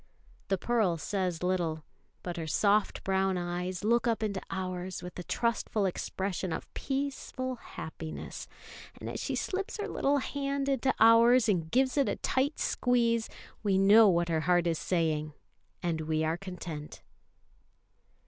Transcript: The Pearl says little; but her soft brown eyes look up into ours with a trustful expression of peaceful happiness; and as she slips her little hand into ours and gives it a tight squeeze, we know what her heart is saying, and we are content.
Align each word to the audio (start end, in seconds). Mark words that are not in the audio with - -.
The 0.47 0.57
Pearl 0.57 0.97
says 0.97 1.43
little; 1.43 1.83
but 2.23 2.35
her 2.37 2.47
soft 2.47 3.03
brown 3.03 3.37
eyes 3.37 3.83
look 3.83 4.07
up 4.07 4.23
into 4.23 4.41
ours 4.49 5.03
with 5.03 5.19
a 5.19 5.23
trustful 5.23 5.85
expression 5.85 6.51
of 6.51 6.73
peaceful 6.73 7.57
happiness; 7.57 8.47
and 8.99 9.07
as 9.07 9.19
she 9.19 9.35
slips 9.35 9.77
her 9.77 9.87
little 9.87 10.17
hand 10.17 10.67
into 10.67 10.91
ours 10.99 11.47
and 11.47 11.69
gives 11.69 11.97
it 11.97 12.09
a 12.09 12.15
tight 12.15 12.57
squeeze, 12.57 13.29
we 13.61 13.77
know 13.77 14.09
what 14.09 14.27
her 14.29 14.41
heart 14.49 14.65
is 14.65 14.79
saying, 14.79 15.33
and 15.83 16.01
we 16.01 16.23
are 16.23 16.35
content. 16.35 17.03